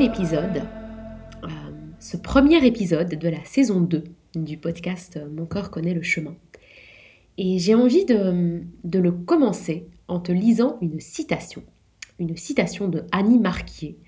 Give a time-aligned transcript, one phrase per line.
[0.00, 0.62] épisode,
[1.44, 1.48] euh,
[1.98, 4.04] ce premier épisode de la saison 2
[4.36, 6.34] du podcast Mon corps connaît le chemin.
[7.36, 11.62] Et j'ai envie de, le commencer en te lisant une citation,
[12.18, 13.98] une citation de Annie Marquier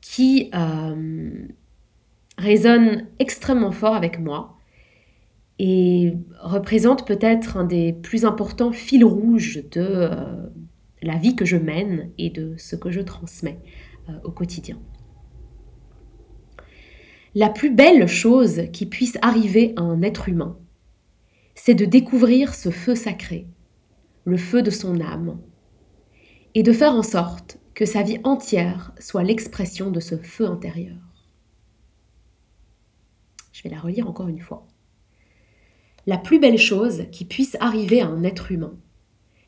[0.00, 1.46] qui euh,
[2.36, 4.58] résonne extrêmement fort avec moi
[5.58, 10.46] et représente peut-être un des plus importants fils rouges de euh,
[11.02, 13.60] la vie que je mène et de ce que je transmets
[14.08, 14.78] euh, au quotidien.
[17.36, 20.56] La plus belle chose qui puisse arriver à un être humain,
[21.56, 23.48] c'est de découvrir ce feu sacré,
[24.24, 25.40] le feu de son âme,
[26.54, 30.96] et de faire en sorte que sa vie entière soit l'expression de ce feu intérieur.
[33.52, 34.68] Je vais la relire encore une fois.
[36.06, 38.78] La plus belle chose qui puisse arriver à un être humain,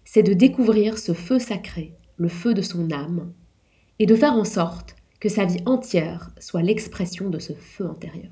[0.05, 3.33] c'est de découvrir ce feu sacré, le feu de son âme,
[4.01, 8.31] et de faire en sorte que sa vie entière soit l'expression de ce feu intérieur.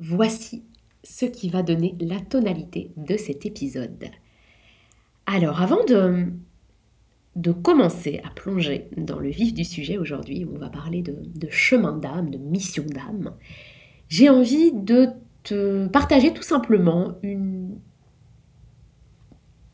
[0.00, 0.64] Voici
[1.04, 4.06] ce qui va donner la tonalité de cet épisode.
[5.26, 6.32] Alors, avant de,
[7.36, 11.14] de commencer à plonger dans le vif du sujet aujourd'hui, où on va parler de,
[11.14, 13.36] de chemin d'âme, de mission d'âme,
[14.08, 15.10] j'ai envie de
[15.44, 17.78] te partager tout simplement une...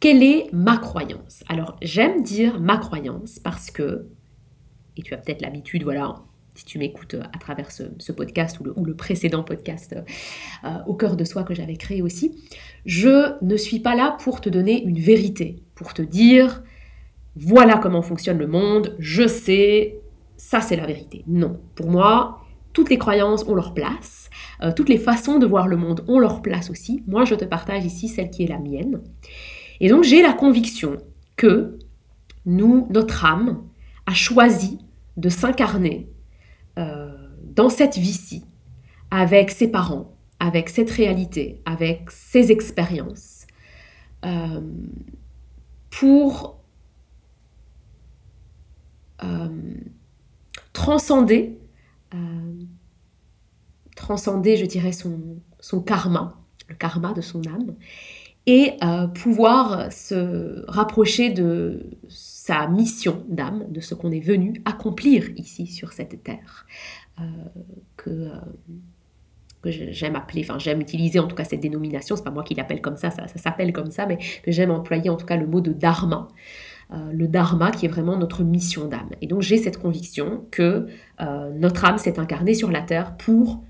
[0.01, 1.45] Quelle est ma croyance?
[1.47, 4.07] Alors j'aime dire ma croyance parce que,
[4.97, 6.23] et tu as peut-être l'habitude, voilà,
[6.55, 9.95] si tu m'écoutes à travers ce, podcast ou le, précédent podcast
[10.65, 12.35] euh, au cœur de soi que j'avais créé aussi,
[12.87, 16.63] je ne suis pas là pour te donner une vérité, pour te dire
[17.37, 20.01] voilà comment fonctionne le monde, je sais,
[20.39, 21.25] ça c'est la vérité.
[21.27, 22.41] Non, pour moi,
[22.73, 24.31] toutes les croyances ont leur place,
[24.63, 27.03] euh, toutes les façons de voir le monde ont leur place aussi.
[27.07, 29.03] Moi, je te partage ici celle qui est la mienne.
[29.81, 30.99] Et donc, j'ai la conviction
[31.37, 31.79] que
[32.47, 33.65] nous, notre âme,
[34.07, 34.79] a choisi
[35.17, 36.09] de s'incarner
[36.79, 37.11] euh,
[37.45, 38.45] dans cette vie-ci,
[39.11, 43.47] avec ses parents, avec cette réalité, avec ses expériences,
[44.25, 44.61] euh,
[45.91, 46.59] pour
[50.73, 51.59] transcender
[54.01, 57.77] transcender, je dirais, son karma, le karma de son âme,
[58.51, 65.29] et euh, pouvoir se rapprocher de sa mission d'âme, de ce qu'on est venu accomplir
[65.37, 66.67] ici sur cette terre,
[67.21, 67.23] euh,
[67.97, 72.43] que, euh, j'aime appeler, enfin j'aime utiliser en tout cas cette dénomination, c'est pas moi
[72.43, 75.27] qui l'appelle comme ça, ça, ça s'appelle comme ça, mais que j'aime employer en tout
[75.27, 76.27] cas le mot de dharma.
[77.13, 79.11] le dharma qui est vraiment notre mission d'âme.
[79.21, 80.89] Et donc j'ai cette conviction que
[81.55, 83.63] notre âme s'est incarnée sur la terre pour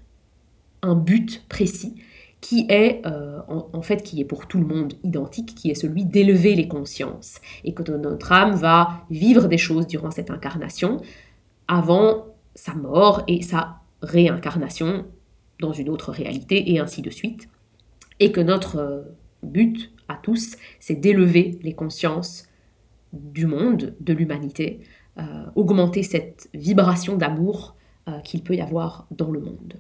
[0.81, 1.97] un but précis
[2.41, 6.05] qui est euh, en, fait qui est pour tout le monde identique, qui est celui
[6.05, 11.01] d'élever les consciences et que notre âme va vivre des choses durant cette incarnation
[11.69, 15.07] avant sa mort et sa réincarnation
[15.61, 17.49] dans une autre réalité et ainsi de suite.
[18.21, 19.03] Et que notre euh,
[19.43, 22.49] but à tous, c'est d'élever les consciences
[23.13, 24.81] du monde, de l'humanité,
[25.19, 25.23] euh,
[25.57, 27.77] augmenter cette vibration d'amour
[28.25, 29.75] qu'il peut y avoir dans le monde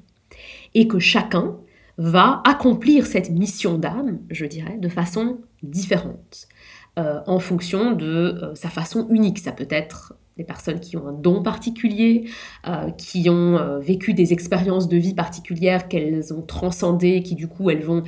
[0.74, 1.56] et que chacun
[1.98, 6.48] va accomplir cette mission d'âme, je dirais, de façon différente,
[6.98, 9.38] euh, en fonction de euh, sa façon unique.
[9.38, 12.24] Ça peut être des personnes qui ont un don particulier,
[12.66, 17.68] euh, qui ont vécu des expériences de vie particulières qu'elles ont transcendées, qui du coup
[17.68, 18.04] elles vont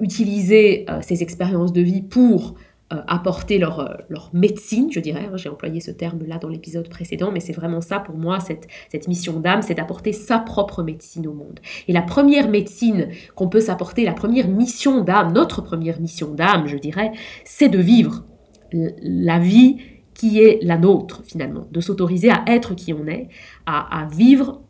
[0.00, 2.56] utiliser ces expériences de vie pour
[2.90, 5.28] apporter leur, euh, leur, médecine, je dirais.
[5.30, 8.66] Hein, j'ai employé ce terme-là dans l'épisode précédent, mais c'est vraiment ça pour moi, cette,
[8.90, 11.60] cette mission d'âme, c'est d'apporter sa propre médecine au monde.
[11.86, 16.66] Et la première médecine qu'on peut s'apporter, la première mission d'âme, notre première mission d'âme,
[16.66, 17.12] je dirais,
[17.44, 18.24] c'est de vivre
[18.72, 19.76] la vie
[20.14, 23.28] qui est la nôtre finalement, de s'autoriser à être qui on est,
[23.66, 24.62] à, vivre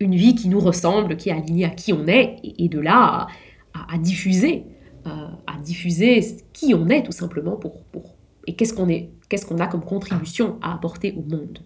[0.00, 3.26] une vie qui nous ressemble, qui est alignée à qui on est, et, de là
[3.74, 4.64] à diffuser
[5.06, 6.20] à diffuser
[6.52, 8.16] qui on est tout simplement pour, pour
[8.46, 11.60] et qu'est-ce qu'on est, qu'est-ce qu'on a comme contribution à apporter au monde.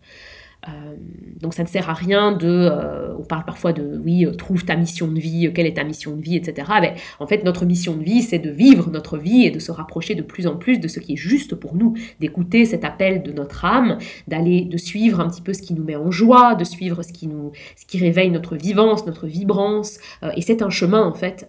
[0.68, 0.94] Euh,
[1.40, 4.62] donc ça ne sert à rien de, euh, on parle parfois de, oui, euh, trouve
[4.66, 6.70] ta mission de vie, quelle est ta mission de vie, etc.
[6.82, 9.72] Mais en fait, notre mission de vie, c'est de vivre notre vie et de se
[9.72, 13.22] rapprocher de plus en plus de ce qui est juste pour nous, d'écouter cet appel
[13.22, 13.96] de notre âme,
[14.28, 17.12] d'aller, de suivre un petit peu ce qui nous met en joie, de suivre ce
[17.12, 19.98] qui nous, ce qui réveille notre vivance, notre vibrance.
[20.36, 21.48] et c'est un chemin en fait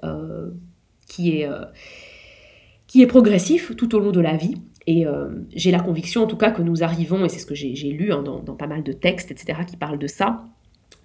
[1.12, 1.66] qui est, euh,
[2.88, 4.56] qui est progressif tout au long de la vie.
[4.88, 7.54] Et euh, j'ai la conviction en tout cas que nous arrivons, et c'est ce que
[7.54, 10.46] j'ai lu hein, dans, pas mal de textes, etc., qui parlent de ça,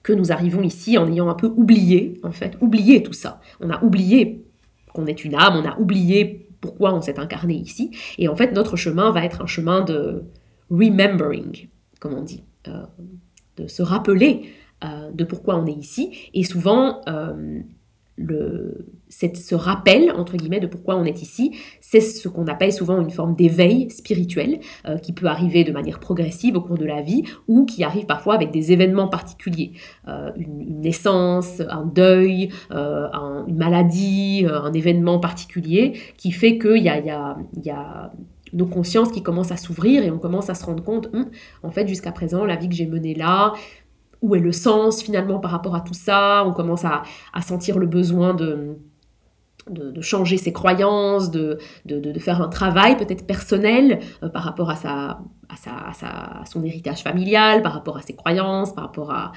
[0.03, 3.41] que nous arrivons ici en ayant un peu oublié, en fait, oublié tout ça.
[3.61, 4.44] On a oublié
[4.94, 7.91] qu'on est une âme, on a oublié pourquoi on s'est incarné ici.
[8.17, 10.25] Et en fait, notre chemin va être un chemin de
[10.70, 11.69] remembering,
[12.00, 12.44] comme on dit,
[13.56, 14.50] de se rappeler
[15.12, 16.31] de pourquoi on est ici.
[16.32, 17.03] Et souvent,
[18.16, 23.00] le, ce rappel, entre guillemets, de pourquoi on est ici, c'est ce qu'on appelle souvent
[23.00, 27.02] une forme d'éveil spirituel, euh, qui peut arriver de manière progressive au cours de la
[27.02, 29.72] vie, ou qui arrive parfois avec des événements particuliers.
[30.08, 33.08] Euh, une, naissance, un deuil, euh,
[33.46, 38.12] une maladie, un événement particulier, qui fait qu'il y a, y, a,
[38.52, 41.26] nos consciences qui commencent à s'ouvrir et on commence à se rendre compte, hum,
[41.62, 43.52] en fait, jusqu'à présent, la vie que j'ai menée là,
[44.22, 46.44] où est le sens finalement par rapport à tout ça?
[46.46, 47.02] On commence à,
[47.42, 48.78] sentir le besoin de,
[49.70, 54.76] de, changer ses croyances, de, de, faire un travail peut-être personnel euh, par rapport à,
[54.76, 55.56] sa, à,
[55.92, 56.10] sa,
[56.40, 59.32] à, son héritage familial, par rapport à ses croyances, par rapport à,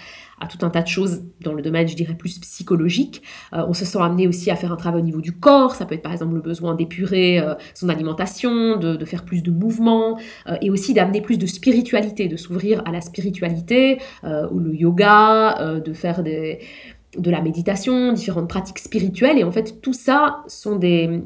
[0.50, 3.24] tout un tas de choses dans le domaine, je dirais, plus psychologique.
[3.54, 5.86] Euh, on se sent amené aussi à faire un travail au niveau du corps, ça
[5.86, 10.20] peut être par exemple le besoin d'épurer euh, son alimentation, de, faire plus de mouvements,
[10.62, 15.94] et aussi d'amener plus de spiritualité, de s'ouvrir à la spiritualité, ou le yoga, de
[15.94, 16.60] faire des
[17.18, 19.38] de la méditation, différentes pratiques spirituelles.
[19.38, 21.24] Et en fait, tout ça sont des,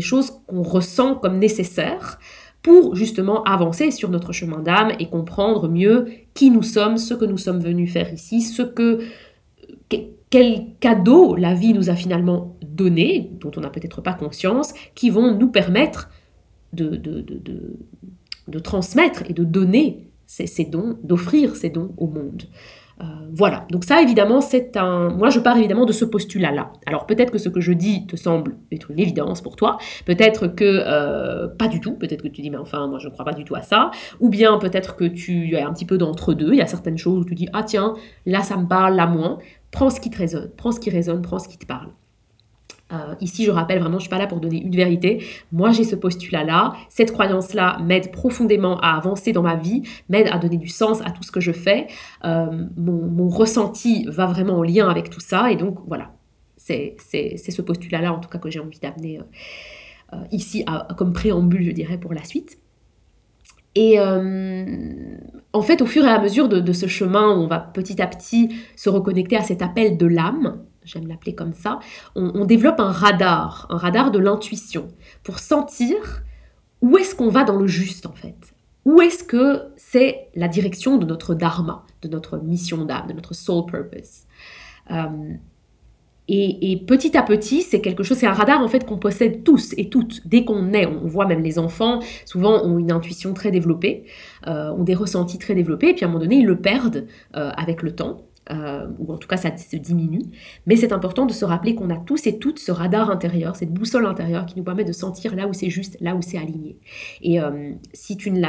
[0.00, 2.18] choses qu'on ressent comme nécessaires
[2.62, 7.24] pour justement avancer sur notre chemin d'âme et comprendre mieux qui nous sommes, ce que
[7.24, 9.00] nous sommes venus faire ici, ce que
[10.30, 15.10] quel cadeau la vie nous a finalement donné, dont on n'a peut-être pas conscience, qui
[15.10, 16.08] vont nous permettre
[16.72, 16.98] de,
[18.62, 22.44] transmettre et de donner ces dons, d'offrir ces dons au monde.
[23.00, 25.08] Euh, voilà, donc ça évidemment c'est un...
[25.08, 26.72] Moi je pars évidemment de ce postulat-là.
[26.86, 30.46] Alors peut-être que ce que je dis te semble être une évidence pour toi, peut-être
[30.46, 33.24] que euh, pas du tout, peut-être que tu dis mais enfin moi je ne crois
[33.24, 33.90] pas du tout à ça,
[34.20, 37.20] ou bien peut-être que tu es un petit peu d'entre-deux, il y a certaines choses
[37.20, 37.94] où tu dis ah tiens,
[38.26, 39.38] là ça me parle, là moins,
[39.70, 41.88] prends ce qui te prends ce qui résonne, prends ce qui te parle.
[42.92, 45.24] Euh, ici, je rappelle vraiment, je suis pas là pour donner une vérité.
[45.50, 46.74] Moi, j'ai ce postulat-là.
[46.88, 51.10] Cette croyance-là m'aide profondément à avancer dans ma vie, m'aide à donner du sens à
[51.10, 51.86] tout ce que je fais.
[52.24, 55.50] Euh, mon, ressenti va vraiment en lien avec tout ça.
[55.50, 56.12] Et donc, voilà,
[56.56, 59.20] c'est ce postulat-là, en tout cas, que j'ai envie d'amener
[60.12, 60.64] euh, ici
[60.96, 62.58] comme préambule, je dirais, pour la suite.
[63.74, 68.06] Et en fait, au fur et à mesure de, ce chemin on va petit à
[68.06, 71.78] petit se reconnecter à cet appel de l'âme, j'aime l'appeler comme ça,
[72.14, 74.88] on, développe un radar, un radar de l'intuition,
[75.22, 76.22] pour sentir
[76.80, 78.54] où est-ce qu'on va dans le juste en fait.
[78.84, 83.34] Où est-ce que c'est la direction de notre dharma, de notre mission d'âme, de notre
[83.34, 84.22] soul purpose?
[84.90, 85.34] Euh,
[86.28, 89.74] et, petit à petit, c'est quelque chose, c'est un radar en fait qu'on possède tous
[89.76, 90.26] et toutes.
[90.26, 94.04] Dès qu'on naît, on voit même les enfants, souvent ont une intuition très développée,
[94.46, 97.06] euh, ont des ressentis très développés, et puis à un moment donné, ils le perdent
[97.36, 98.22] euh, avec le temps.
[98.52, 100.22] Euh, ou en tout cas ça se diminue.
[100.66, 103.72] Mais c'est important de se rappeler qu'on a tous et toutes ce radar intérieur, cette
[103.72, 106.78] boussole intérieure qui nous permet de sentir là où c'est juste, là où c'est aligné.
[107.22, 108.42] Et euh, si tu ne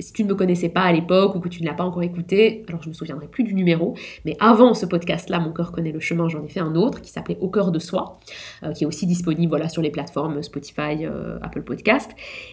[0.00, 2.02] si tu ne me connaissais pas à l'époque ou que tu ne l'as pas encore
[2.02, 3.94] écouté, alors je me souviendrai plus du numéro,
[4.24, 7.12] mais avant ce podcast-là, Mon cœur connaît le chemin, j'en ai fait un autre qui
[7.12, 8.18] s'appelait Au cœur de soi,
[8.64, 11.06] euh, qui est aussi disponible voilà, sur les plateformes Spotify,
[11.40, 12.10] Apple Podcast.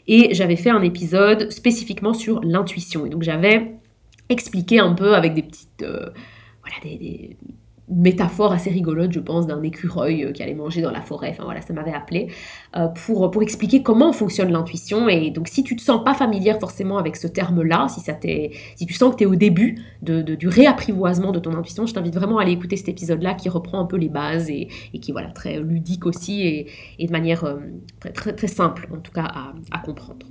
[0.08, 3.08] Et j'avais fait un épisode spécifiquement sur l'intuition.
[3.08, 3.74] Et donc j'avais
[4.30, 5.84] expliqué un peu avec des petites
[6.80, 7.38] voilà, des,
[7.92, 11.30] métaphores assez rigolotes, je pense, d'un écureuil euh, qui allait manger dans la forêt.
[11.32, 12.30] Enfin voilà, ça m'avait appelé
[12.78, 15.10] euh, pour, pour expliquer comment fonctionne l'intuition.
[15.10, 18.94] Et donc, si tu te sens pas familière forcément avec ce terme-là, si, si tu
[18.94, 22.44] sens que tu es au début du réapprivoisement de ton intuition, je t'invite vraiment à
[22.44, 24.70] aller écouter cet épisode-là qui reprend un peu les bases et,
[25.02, 27.58] qui voilà très ludique aussi et, de manière euh,
[28.00, 29.32] très, très, très, simple en tout cas
[29.72, 30.26] à comprendre.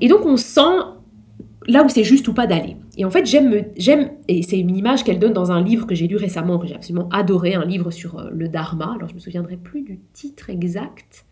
[0.00, 0.60] et donc, on sent
[1.66, 2.76] là où c'est juste ou pas d'aller.
[2.96, 6.06] Et en fait, j'aime, et c'est une image qu'elle donne dans un livre que j'ai
[6.06, 8.94] lu récemment, que j'ai absolument adoré, un livre sur euh, le Dharma.
[8.96, 11.24] Alors, je me souviendrai plus du titre exact.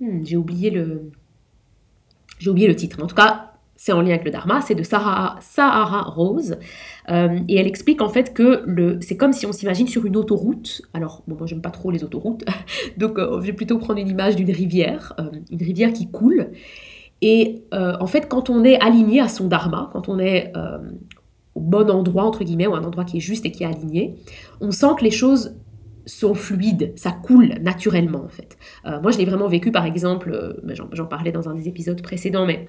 [0.00, 1.10] Hmm, j'ai oublié le,
[2.38, 3.02] j'ai oublié le titre.
[3.02, 4.60] En tout cas, c'est en lien avec le Dharma.
[4.60, 6.56] C'est de Sahara, Sahara Rose,
[7.10, 10.16] euh, et elle explique en fait que le, c'est comme si on s'imagine sur une
[10.16, 10.82] autoroute.
[10.94, 12.44] Alors, bon, moi, j'aime pas trop les autoroutes,
[12.96, 15.14] donc euh, je vais plutôt prendre une image d'une rivière,
[15.50, 16.50] une rivière qui coule.
[17.26, 20.76] Et euh, en fait, quand on est aligné à son dharma, quand on est euh,
[21.54, 24.16] au bon endroit, entre guillemets, ou un endroit qui est juste et qui est aligné,
[24.60, 25.56] on sent que les choses
[26.04, 28.58] sont fluides, ça coule naturellement en fait.
[28.84, 30.60] Euh, moi, je l'ai vraiment vécu, par exemple,
[30.92, 32.68] j'en parlais dans un des épisodes précédents, mais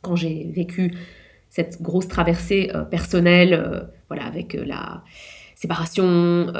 [0.00, 0.94] quand j'ai vécu
[1.50, 5.02] cette grosse traversée personnelle, voilà, avec la
[5.54, 6.50] séparation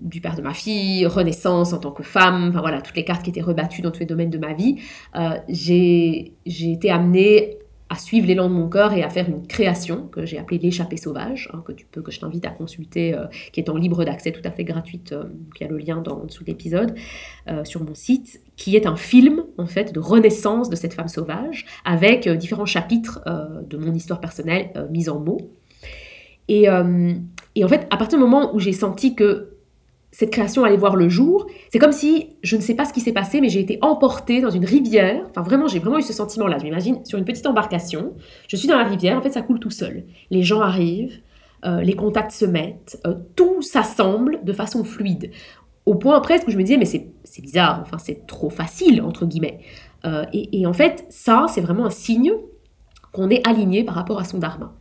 [0.00, 3.22] du père de ma fille, renaissance en tant que femme, enfin voilà, toutes les cartes
[3.22, 4.76] qui étaient rebattues dans tous les domaines de ma vie,
[5.16, 7.58] euh, j'ai été amenée
[7.90, 10.96] à suivre l'élan de mon cœur et à faire une création que j'ai appelée l'échappée
[10.96, 14.04] sauvage, hein, que tu peux, que je t'invite à consulter, euh, qui est en libre
[14.04, 15.10] d'accès, tout à fait gratuite.
[15.10, 15.24] Euh,
[15.56, 16.94] il y a le lien dans, en dessous de l'épisode
[17.48, 21.08] euh, sur mon site, qui est un film en fait de renaissance de cette femme
[21.08, 23.20] sauvage avec différents chapitres
[23.66, 25.50] de mon histoire personnelle mis en mots.
[26.48, 26.66] Et,
[27.54, 29.59] et en fait, à partir du moment où j'ai senti que
[30.12, 31.46] cette création allait voir le jour.
[31.72, 34.40] C'est comme si, je ne sais pas ce qui s'est passé, mais j'ai été emportée
[34.40, 35.24] dans une rivière.
[35.30, 36.58] Enfin, vraiment, j'ai vraiment eu ce sentiment-là.
[36.58, 38.14] Je m'imagine sur une petite embarcation.
[38.48, 40.04] Je suis dans la rivière, en fait, ça coule tout seul.
[40.30, 41.20] Les gens arrivent,
[41.64, 45.30] euh, les contacts se mettent, euh, tout s'assemble de façon fluide.
[45.86, 49.26] Au point presque où je me disais, mais c'est bizarre, enfin, c'est trop facile, entre
[49.26, 49.60] guillemets.
[50.04, 52.32] Euh, et, et en fait, ça, c'est vraiment un signe
[53.12, 54.74] qu'on est aligné par rapport à son dharma.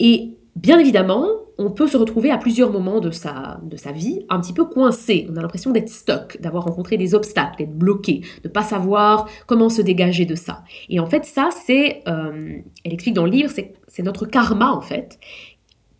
[0.00, 4.26] Et Bien évidemment, on peut se retrouver à plusieurs moments de sa, de sa vie
[4.28, 5.28] un petit peu coincé.
[5.30, 9.28] On a l'impression d'être stuck, d'avoir rencontré des obstacles, d'être bloqué, de ne pas savoir
[9.46, 10.64] comment se dégager de ça.
[10.88, 14.80] Et en fait, ça, c'est, euh, elle explique dans le livre, c'est notre karma en
[14.80, 15.20] fait,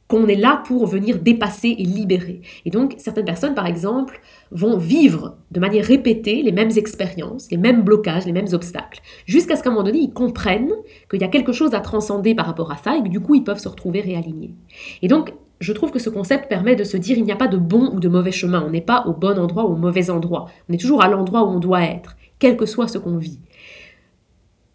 [0.09, 2.41] qu'on est là pour venir dépasser et libérer.
[2.65, 7.59] Et donc, certaines personnes, par exemple, vont vivre de manière répétée les mêmes expériences, les
[7.59, 10.73] mêmes blocages, les mêmes obstacles, jusqu'à ce qu'à un moment donné, ils comprennent
[11.11, 13.35] qu'il y a quelque chose à transcender par rapport à ça et que du coup,
[13.35, 14.55] ils peuvent se retrouver réalignés.
[15.03, 17.49] Et donc, je trouve que ce concept permet de se dire il n'y a pas
[17.49, 20.09] de bon ou de mauvais chemin, on n'est pas au bon endroit ou au mauvais
[20.09, 23.19] endroit, on est toujours à l'endroit où on doit être, quel que soit ce qu'on
[23.19, 23.41] vit.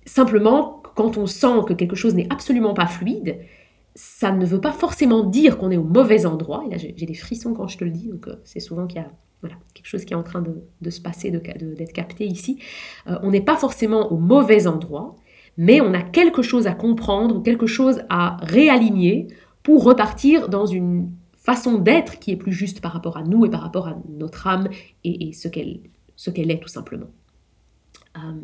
[0.06, 3.40] Simplement, quand on sent que quelque chose n'est absolument pas fluide,
[3.96, 6.64] ça ne veut pas forcément dire qu'on est au mauvais endroit.
[6.68, 9.02] Et là, j'ai des frissons quand je te le dis, donc euh, c'est souvent qu'il
[9.02, 12.60] y a voilà, quelque chose qui est en train de, se passer, d'être capté ici.
[13.08, 15.16] Euh, on n'est pas forcément au mauvais endroit,
[15.58, 19.28] mais on a quelque chose à comprendre quelque chose à réaligner
[19.62, 23.50] pour repartir dans une façon d'être qui est plus juste par rapport à nous et
[23.50, 24.70] par rapport à notre âme
[25.04, 25.82] et, ce qu'elle
[26.16, 27.10] ce qu'elle est tout simplement.
[28.16, 28.40] Euh,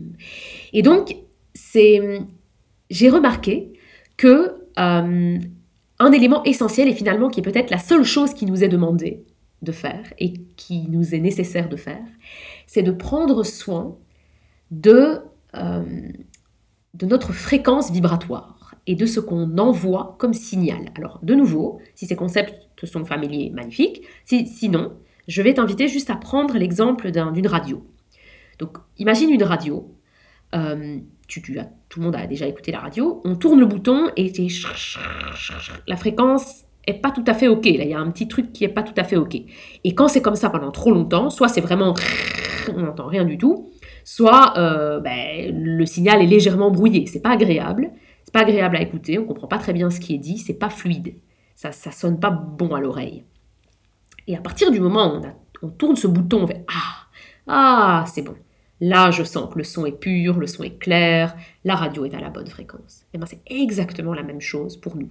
[0.74, 1.16] et donc,
[1.74, 3.72] j'ai remarqué
[4.18, 5.38] que euh,
[6.00, 9.26] un élément essentiel et finalement qui est peut-être la seule chose qui nous est demandée
[9.62, 12.06] de faire et qui nous est nécessaire de faire,
[12.68, 13.98] c'est de prendre soin
[14.72, 15.20] de,
[15.56, 15.84] euh,
[16.94, 20.92] de notre fréquence vibratoire et de ce qu'on envoie comme signal.
[20.96, 24.04] Alors de nouveau, si ces concepts te sont familiers, magnifique.
[24.26, 24.94] sinon,
[25.28, 27.86] je vais t'inviter juste à prendre l'exemple d'une radio.
[28.58, 29.94] Donc imagine une radio.
[30.56, 34.34] Euh, tu, tout le monde a déjà écouté la radio, on tourne le bouton et
[34.34, 34.48] c'est
[35.88, 37.66] la fréquence est pas tout à fait ok.
[37.66, 39.36] Là, il y a un petit truc qui est pas tout à fait ok.
[39.84, 41.94] Et quand c'est comme ça pendant trop longtemps, soit c'est vraiment
[42.76, 43.70] on n'entend rien du tout,
[44.04, 47.06] soit euh, ben, le signal est légèrement brouillé.
[47.08, 47.92] C'est pas agréable,
[48.24, 50.54] c'est pas agréable à écouter, on comprend pas très bien ce qui est dit, c'est
[50.58, 51.16] pas fluide,
[51.56, 53.24] ça ça sonne pas bon à l'oreille.
[54.28, 55.22] Et à partir du moment où
[55.64, 57.08] on, on tourne ce bouton, on fait ah
[57.48, 58.36] ah c'est bon.
[58.82, 62.16] Là, je sens que le son est pur, le son est clair, la radio est
[62.16, 63.02] à la bonne fréquence.
[63.02, 65.10] Et eh bien, c'est exactement la même chose pour nous.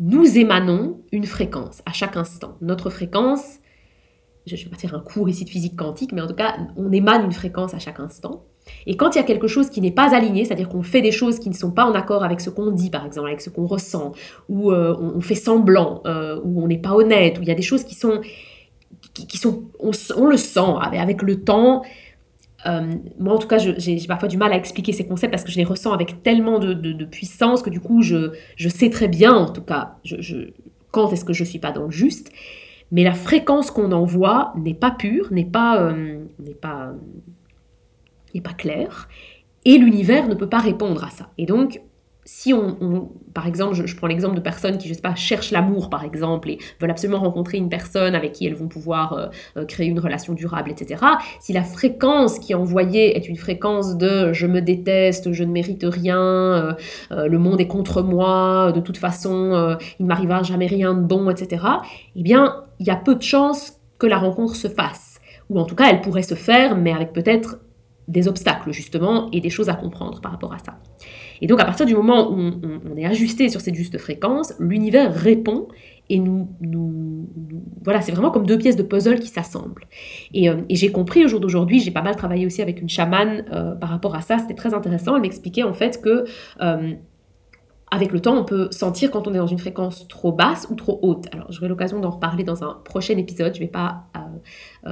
[0.00, 2.56] Nous émanons une fréquence à chaque instant.
[2.60, 3.58] Notre fréquence,
[4.46, 6.56] je ne vais pas faire un cours ici de physique quantique, mais en tout cas,
[6.76, 8.44] on émane une fréquence à chaque instant.
[8.86, 11.12] Et quand il y a quelque chose qui n'est pas aligné, c'est-à-dire qu'on fait des
[11.12, 13.50] choses qui ne sont pas en accord avec ce qu'on dit, par exemple, avec ce
[13.50, 14.12] qu'on ressent,
[14.48, 17.54] ou euh, on, fait semblant, euh, ou on n'est pas honnête, ou il y a
[17.54, 18.20] des choses qui sont,
[19.12, 21.82] qui, sont, on, le sent avec le temps,
[22.66, 25.50] euh, moi, en tout cas, j'ai parfois du mal à expliquer ces concepts parce que
[25.50, 28.32] je les ressens avec tellement de, puissance que du coup, je,
[28.68, 30.50] sais très bien, en tout cas, je,
[30.90, 32.30] quand est-ce que je suis pas dans le juste.
[32.92, 36.24] Mais la fréquence qu'on envoie n'est pas pure, n'est pas, euh,
[36.60, 36.92] pas,
[38.42, 39.08] pas claire,
[39.64, 41.30] et l'univers ne peut pas répondre à ça.
[41.38, 41.80] Et donc,
[42.32, 45.90] si on, par exemple, je, prends l'exemple de personnes qui, je sais pas, cherchent l'amour,
[45.90, 49.64] par exemple, et veulent absolument rencontrer une personne avec qui elles vont pouvoir euh, euh,
[49.66, 51.04] créer une relation durable, etc.
[51.40, 55.50] Si la fréquence qui est envoyée est une fréquence de je me déteste, je ne
[55.50, 56.76] mérite rien,
[57.10, 61.02] euh, le monde est contre moi, de toute façon, il ne m'arrivera jamais rien de
[61.02, 61.64] bon, etc.
[62.14, 65.20] Eh bien, il y a peu de chances que la rencontre se fasse.
[65.50, 67.58] Ou en tout cas, elle pourrait se faire, mais avec peut-être
[68.10, 70.78] des obstacles, justement, et des choses à comprendre par rapport à ça.
[71.40, 75.14] Et donc à partir du moment où on, est ajusté sur cette juste fréquence, l'univers
[75.14, 75.68] répond
[76.10, 77.28] et nous, nous,
[77.84, 79.86] voilà, c'est vraiment comme deux pièces de puzzle qui s'assemblent.
[80.34, 83.44] Et, euh, j'ai compris au jour d'aujourd'hui, j'ai pas mal travaillé aussi avec une chamane
[83.52, 85.14] euh, par rapport à ça, c'était très intéressant.
[85.14, 86.24] Elle m'expliquait en fait que
[86.60, 86.94] euh,
[87.92, 90.74] avec le temps, on peut sentir quand on est dans une fréquence trop basse ou
[90.74, 91.26] trop haute.
[91.32, 93.54] Alors, j'aurai l'occasion d'en reparler dans un prochain épisode.
[93.54, 94.04] Je vais pas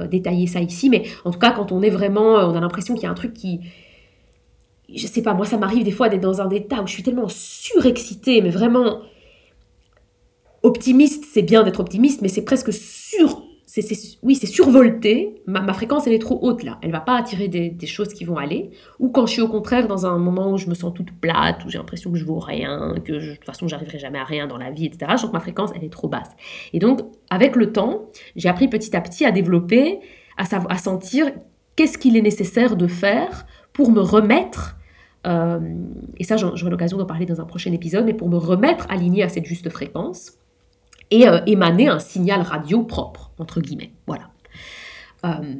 [0.09, 3.03] détailler ça ici, mais en tout cas, quand on est vraiment, on a l'impression qu'il
[3.03, 3.59] y a un truc qui,
[4.93, 7.03] je sais pas, moi ça m'arrive des fois d'être dans un état où je suis
[7.03, 9.01] tellement surexcitée, mais vraiment
[10.63, 13.43] optimiste, c'est bien d'être optimiste, mais c'est presque sur,
[14.23, 15.41] oui, c'est survolté.
[15.45, 16.79] Ma, fréquence, elle est trop haute là.
[16.81, 18.71] Elle va pas attirer des, choses qui vont aller.
[18.99, 21.65] Ou quand je suis au contraire dans un moment où je me sens toute plate,
[21.65, 24.47] où j'ai l'impression que je vaux rien, que de toute façon, j'arriverai jamais à rien
[24.47, 25.13] dans la vie, etc.
[25.21, 26.29] Je ma fréquence, elle est trop basse.
[26.73, 29.99] Et donc, avec le temps, j'ai appris petit à petit à développer,
[30.37, 31.31] à, à sentir
[31.75, 34.75] qu'est-ce qu'il est nécessaire de faire pour me remettre
[35.27, 35.59] euh,
[36.17, 39.23] et ça, j'aurai l'occasion d'en parler dans un prochain épisode, mais pour me remettre aligné
[39.23, 40.33] à cette juste fréquence
[41.11, 43.91] et euh, émaner un signal radio propre, entre guillemets.
[44.07, 44.29] Voilà.
[45.25, 45.55] Euh,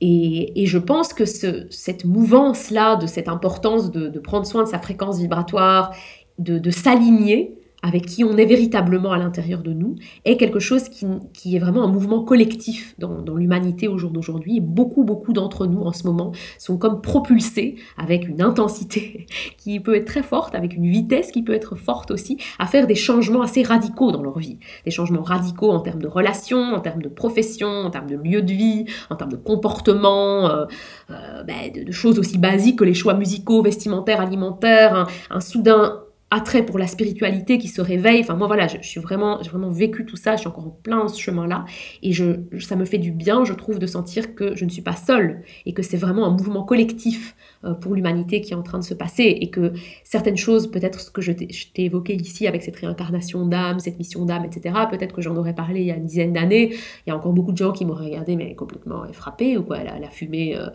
[0.00, 4.78] et, je pense que ce, cette mouvance-là, de cette importance de, prendre soin de sa
[4.78, 5.94] fréquence vibratoire,
[6.38, 10.88] de, de s'aligner, avec qui on est véritablement à l'intérieur de nous, est quelque chose
[10.88, 14.60] qui, est vraiment un mouvement collectif dans, l'humanité au jour d'aujourd'hui.
[14.60, 19.26] Beaucoup, beaucoup d'entre nous en ce moment sont comme propulsés avec une intensité
[19.58, 22.86] qui peut être très forte, avec une vitesse qui peut être forte aussi, à faire
[22.86, 24.58] des changements assez radicaux dans leur vie.
[24.86, 28.40] Des changements radicaux en termes de relations, en termes de profession, en termes de lieu
[28.40, 30.64] de vie, en termes de comportement, euh,
[31.10, 36.03] euh, ben, de, choses aussi basiques que les choix musicaux, vestimentaires, alimentaires, un soudain
[36.34, 38.20] attrait pour la spiritualité qui se réveille.
[38.20, 40.34] Enfin, moi, voilà, je, suis vraiment, j'ai vraiment vécu tout ça.
[40.34, 41.64] Je suis encore en plein ce chemin-là.
[42.02, 44.82] Et je, ça me fait du bien, je trouve, de sentir que je ne suis
[44.82, 48.62] pas seule et que c'est vraiment un mouvement collectif euh, pour l'humanité qui est en
[48.62, 49.24] train de se passer.
[49.24, 49.72] Et que
[50.02, 54.24] certaines choses, peut-être ce que je t'ai évoqué ici avec cette réincarnation d'âme, cette mission
[54.24, 56.74] d'âme, etc., peut-être que j'en aurais parlé il y a une dizaine d'années.
[57.06, 59.82] Il y a encore beaucoup de gens qui m'auraient regardé, mais complètement frappé ou quoi,
[59.84, 60.56] la, fumée.
[60.56, 60.66] Euh.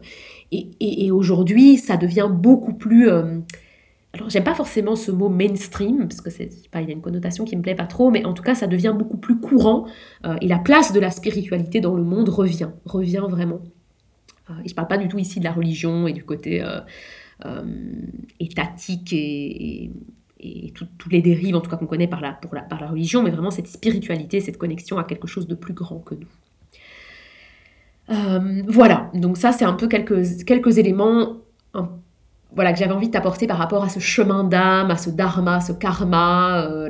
[0.52, 3.10] et, et, aujourd'hui, ça devient beaucoup plus.
[3.10, 3.40] Euh,
[4.14, 7.56] alors j'aime pas forcément ce mot mainstream, parce que c'est pas, a une connotation qui
[7.56, 9.86] me plaît pas trop, mais en tout cas ça devient beaucoup plus courant,
[10.26, 13.62] euh, et la place de la spiritualité dans le monde revient, revient vraiment.
[14.50, 17.62] Euh, et je parle pas du tout ici de la religion et du côté euh,
[18.40, 19.92] étatique et,
[20.40, 23.30] et, toutes les dérives en tout cas qu'on connaît par la, par la religion, mais
[23.30, 26.28] vraiment cette spiritualité, cette connexion à quelque chose de plus grand que nous.
[28.68, 31.38] voilà, donc ça c'est un peu quelques, quelques éléments
[32.52, 35.62] voilà, que j'avais envie de t'apporter par rapport à ce chemin d'âme, à ce dharma,
[35.62, 36.90] ce karma, euh,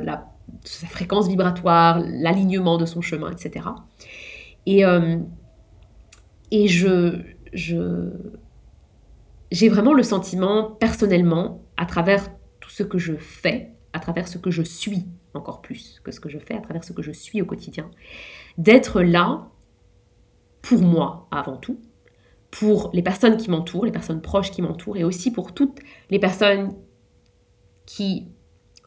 [0.64, 3.66] sa fréquence vibratoire, l'alignement de son chemin, etc.
[4.66, 5.18] Et, euh,
[6.52, 7.22] je,
[9.52, 12.28] j'ai vraiment le sentiment, personnellement, à travers
[12.60, 16.20] tout ce que je fais, à travers ce que je suis, encore plus que ce
[16.20, 17.90] que je fais, à travers ce que je suis au quotidien,
[18.58, 19.48] d'être là
[20.62, 21.80] pour moi avant tout,
[22.50, 25.78] pour les personnes qui m'entourent, les personnes proches qui m'entourent, et aussi pour toutes
[26.10, 26.74] les personnes
[27.86, 28.28] qui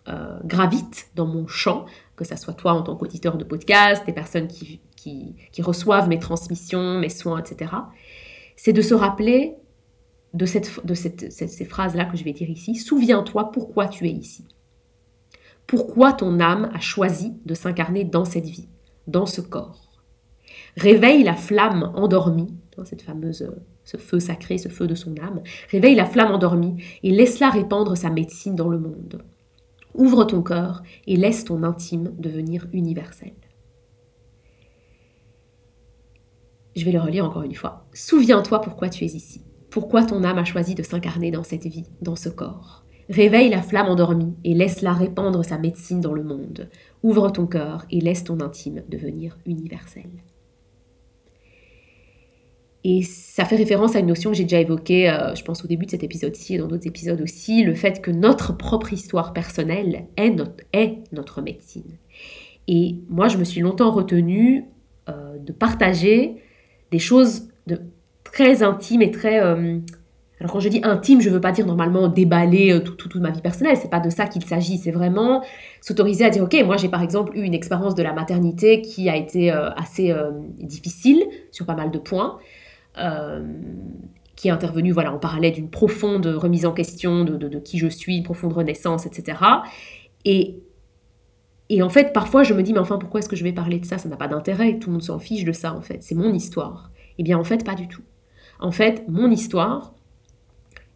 [0.10, 4.14] euh, gravitent dans mon champ, que ce soit toi en tant qu'auditeur de podcast, des
[4.14, 7.72] personnes qui, qui, reçoivent mes transmissions, mes soins, etc.
[8.56, 9.56] C'est de se rappeler
[10.34, 12.76] de, cette, de cette, ces phrases-là que je vais dire ici.
[12.76, 14.46] Souviens-toi pourquoi tu es ici.
[15.68, 18.68] Pourquoi ton âme a choisi de s'incarner dans cette vie,
[19.08, 20.02] dans ce corps.
[20.76, 23.50] Réveille la flamme endormie cette fameuse,
[23.84, 27.96] ce feu sacré, ce feu de son âme, réveille la flamme endormie et laisse-la répandre
[27.96, 29.22] sa médecine dans le monde.
[29.94, 33.34] Ouvre ton cœur et laisse ton intime devenir universel.
[36.76, 37.86] Je vais le relire encore une fois.
[37.94, 41.86] Souviens-toi pourquoi tu es ici, pourquoi ton âme a choisi de s'incarner dans cette vie,
[42.02, 42.84] dans ce corps.
[43.10, 46.70] Réveille la flamme endormie et laisse-la répandre sa médecine dans le monde.
[47.04, 50.10] Ouvre ton cœur et laisse ton intime devenir universel.
[52.86, 55.68] Et ça fait référence à une notion que j'ai déjà évoquée, euh, je pense au
[55.68, 59.32] début de cet épisode-ci et dans d'autres épisodes aussi, le fait que notre propre histoire
[59.32, 61.98] personnelle est notre, est notre médecine.
[62.68, 64.66] Et moi, je me suis longtemps retenue
[65.08, 66.36] euh, de partager
[66.92, 67.48] des choses
[68.26, 69.42] très intimes et très...
[69.42, 69.80] Euh,
[70.42, 73.40] alors quand je dis intime, je ne veux pas dire normalement déballer toute ma vie
[73.40, 75.42] personnelle, c'est pas de ça qu'il s'agit, c'est vraiment
[75.80, 79.08] s'autoriser à dire ok, moi j'ai par exemple eu une expérience de la maternité qui
[79.08, 80.14] a été assez
[80.60, 82.40] difficile sur pas mal de points.
[82.98, 83.44] Euh,
[84.36, 88.18] qui est intervenu voilà, en parallèle d'une profonde remise en question de, qui je suis,
[88.18, 89.38] une profonde renaissance, etc.
[90.26, 90.60] Et,
[91.70, 93.80] et en fait, parfois, je me dis, mais enfin, pourquoi est-ce que je vais parler
[93.80, 94.00] de ça?
[94.00, 96.02] Ça n'a pas d'intérêt, tout le monde s'en fiche de ça, en fait.
[96.02, 96.92] C'est mon histoire.
[97.20, 98.02] Eh bien, en fait, pas du tout.
[98.60, 99.94] En fait, mon histoire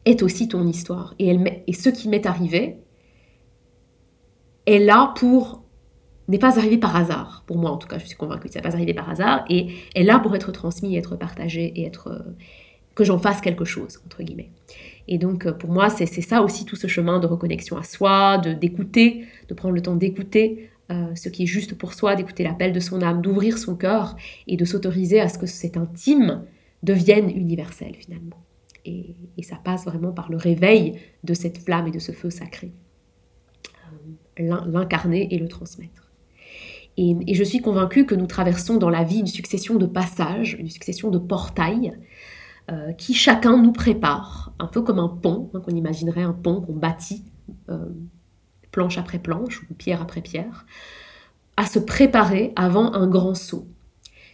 [0.06, 1.14] est aussi ton histoire.
[1.20, 2.78] Et, elle, et ce qui m'est arrivé
[4.66, 5.57] est là pour
[6.28, 7.44] n'est pas arrivé par hasard.
[7.48, 9.46] Pour moi, en tout cas, je suis convaincue que ça n'est pas arrivé par hasard
[9.50, 12.20] et est là pour être transmis, être partagé et être euh,
[12.96, 14.50] que j'en fasse quelque chose entre guillemets.
[15.08, 18.38] Et donc, euh, pour moi, c'est ça aussi tout ce chemin de reconnexion à soi,
[18.40, 22.44] de d'écouter, de prendre le temps d'écouter euh, ce qui est juste pour soi, d'écouter
[22.44, 24.16] l'appel de son âme, d'ouvrir son cœur
[24.48, 26.44] et de s'autoriser à ce que cet intime
[26.84, 28.38] devienne universel finalement.
[28.86, 32.30] Et, et, ça passe vraiment par le réveil de cette flamme et de ce feu
[32.30, 32.72] sacré.
[34.38, 36.07] L'incarner et le transmettre.
[36.98, 40.70] Et, je suis convaincue que nous traversons dans la vie une succession de passages, une
[40.70, 41.98] succession de portails
[42.72, 46.62] euh, qui chacun nous prépare, un peu comme un pont, hein, qu'on imaginerait un pont
[46.62, 47.24] qu'on bâtit
[47.70, 47.86] euh,
[48.72, 50.66] planche après planche ou pierre après pierre,
[51.56, 53.68] à se préparer avant un grand saut.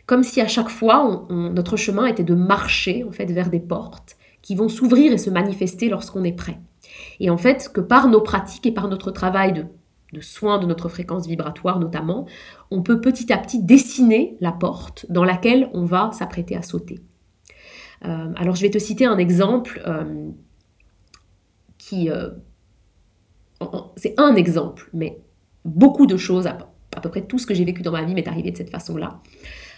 [0.06, 4.18] Comme si à chaque fois, notre chemin était de marcher en fait vers des portes
[4.42, 6.60] qui vont s'ouvrir et se manifester lorsqu'on est prêt.
[7.22, 9.66] Et en fait, que par nos pratiques et par notre travail de
[10.14, 12.26] de soins de notre fréquence vibratoire notamment,
[12.72, 17.02] on peut petit à petit dessiner la porte dans laquelle on va s'apprêter à sauter.
[18.06, 20.30] Euh, alors je vais te citer un exemple euh,
[21.78, 22.10] qui...
[22.10, 22.30] Euh,
[23.96, 25.22] c'est un exemple, mais
[25.64, 26.58] beaucoup de choses, à,
[27.02, 29.22] peu près tout ce que j'ai vécu dans ma vie m'est arrivé de cette façon-là.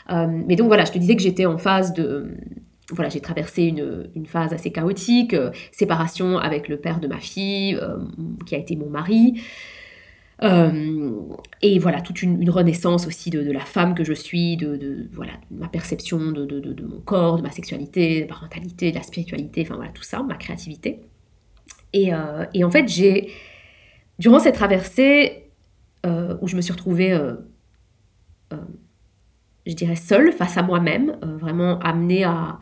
[0.10, 2.36] mais donc voilà, je te disais que j'étais en phase de...
[2.91, 5.36] Voilà, j'ai traversé une, une, phase assez chaotique,
[5.71, 7.80] séparation avec le père de ma fille,
[8.48, 9.39] qui a été mon mari.
[10.43, 11.21] Euh,
[11.62, 15.67] et voilà, toute une, renaissance aussi de, la femme que je suis, de, voilà, ma
[15.67, 19.91] perception de, mon corps, de ma sexualité, de ma parentalité, de la spiritualité, enfin voilà,
[19.91, 21.02] tout ça, ma créativité.
[21.93, 23.32] Et, euh, en fait, j'ai,
[24.19, 25.50] durant cette traversée
[26.06, 27.17] euh, où je me suis retrouvée,
[29.65, 32.60] je dirais, seule face à moi-même, vraiment amenée à,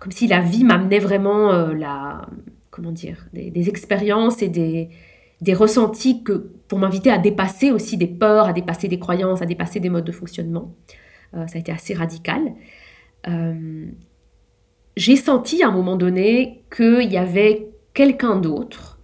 [0.00, 2.26] Comme si la vie m'amenait vraiment la
[2.80, 4.88] comment dire, des, expériences et des,
[5.42, 9.46] des ressentis que, pour m'inviter à dépasser aussi des peurs, à dépasser des croyances, à
[9.46, 10.74] dépasser des modes de fonctionnement.
[11.34, 12.54] Euh, ça a été assez radical.
[13.28, 13.86] Euh,
[14.96, 18.98] j'ai senti à un moment donné qu'il y avait quelqu'un d'autre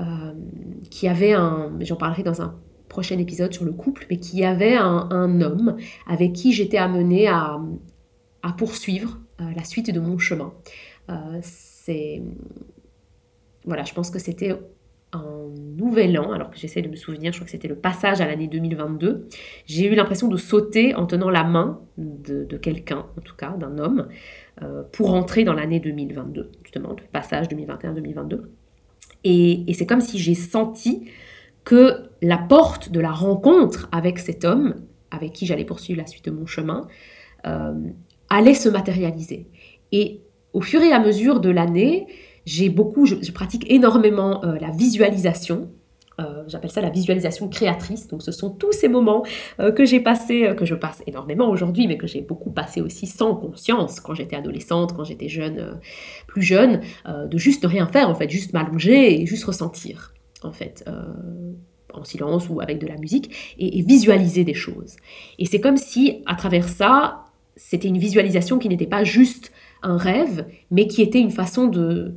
[0.00, 0.32] euh,
[0.90, 2.56] qui avait un, j'en parlerai dans un
[2.88, 5.76] prochain épisode sur le couple, mais qui avait un, un homme
[6.08, 7.60] avec qui j'étais amenée à,
[8.42, 10.52] à poursuivre la suite de mon chemin.
[11.42, 12.22] c'est
[13.64, 14.54] voilà, je pense que c'était
[15.12, 18.20] un nouvel an, alors que j'essaie de me souvenir, je crois que c'était le passage
[18.20, 19.28] à l'année 2022,
[19.66, 23.78] j'ai eu l'impression de sauter en tenant la main de, quelqu'un, en tout cas d'un
[23.78, 24.08] homme,
[24.62, 28.42] euh, pour entrer dans l'année 2022, justement, le passage 2021-2022.
[29.24, 31.08] Et, c'est comme si j'ai senti
[31.64, 34.74] que la porte de la rencontre avec cet homme,
[35.10, 36.86] avec qui j'allais poursuivre la suite de mon chemin,
[37.46, 37.72] euh,
[38.28, 39.46] allait se matérialiser.
[39.92, 40.20] Et
[40.52, 42.06] au fur et à mesure de l'année,
[42.46, 45.70] j'ai beaucoup, je, pratique énormément euh, la visualisation.
[46.20, 48.06] Euh, j'appelle ça la visualisation créatrice.
[48.06, 49.24] Donc, ce sont tous ces moments
[49.58, 53.06] euh, que j'ai passés, que je passe énormément aujourd'hui, mais que j'ai beaucoup passé aussi
[53.06, 55.80] sans conscience quand j'étais adolescente, quand j'étais jeune,
[56.26, 60.52] plus jeune, de juste ne rien faire, en fait, juste m'allonger et juste ressentir, en
[60.52, 60.84] fait
[61.94, 64.96] en silence ou avec de la musique, et, visualiser des choses.
[65.38, 67.24] Et c'est comme si, à travers ça,
[67.56, 69.52] c'était une visualisation qui n'était pas juste
[69.82, 72.14] un rêve, mais qui était une façon de,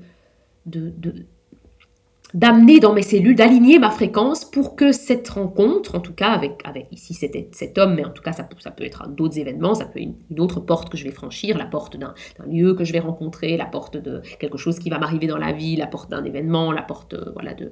[2.34, 6.62] d'amener dans mes cellules, d'aligner ma fréquence pour que cette rencontre, en tout cas avec,
[6.92, 9.76] ici c'était cet homme, mais en tout cas ça, peut, ça peut être d'autres événements,
[9.76, 12.14] ça peut être une, autre porte que je vais franchir, la porte d'un
[12.46, 15.54] lieu que je vais rencontrer, la porte de quelque chose qui va m'arriver dans la
[15.54, 17.72] vie, la porte d'un événement, la porte euh, voilà, de,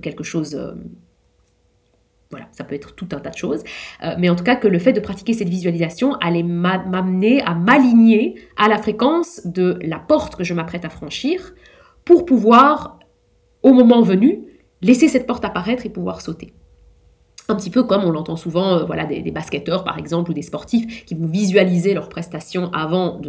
[0.00, 0.54] quelque chose...
[0.54, 0.72] Euh,
[2.30, 3.62] voilà, ça peut être tout un tas de choses.
[4.02, 7.54] Euh, mais en tout cas, que le fait de pratiquer cette visualisation allait m'amener à
[7.54, 11.54] m'aligner à la fréquence de la porte que je m'apprête à franchir
[12.06, 12.98] pour pouvoir,
[13.62, 14.46] au moment venu,
[14.80, 16.54] laisser cette porte apparaître et pouvoir sauter.
[17.48, 20.42] Un petit peu comme on l'entend souvent, euh, voilà, des, basketteurs par exemple ou des
[20.42, 23.20] sportifs qui vont visualiser leurs prestations avant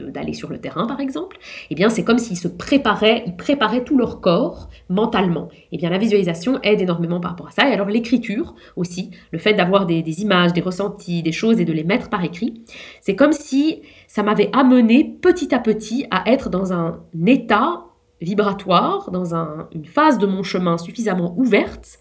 [0.00, 1.38] d'aller sur le terrain par exemple.
[1.70, 5.48] Eh bien, c'est comme s'ils se préparaient, ils préparaient tout leur corps mentalement.
[5.72, 7.68] Eh bien, la visualisation aide énormément par rapport à ça.
[7.68, 11.72] Et alors, l'écriture aussi, le fait d'avoir des, images, des ressentis, des choses et de
[11.72, 12.62] les mettre par écrit,
[13.00, 17.84] c'est comme si ça m'avait amené petit à petit à être dans un état
[18.20, 19.34] vibratoire, dans
[19.72, 21.98] une phase de mon chemin suffisamment ouverte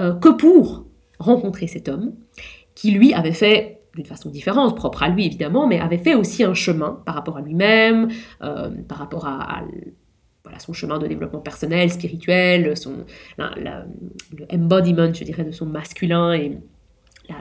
[0.00, 0.84] euh, que pour
[1.18, 2.14] rencontrer cet homme,
[2.74, 6.44] qui lui avait fait d'une façon différente, propre à lui évidemment, mais avait fait aussi
[6.44, 8.08] un chemin par rapport à lui-même,
[8.42, 9.62] euh, par rapport à,
[10.58, 13.04] son chemin de développement personnel, spirituel, son,
[13.36, 13.84] le
[14.50, 16.58] embodiment, je dirais, de son masculin et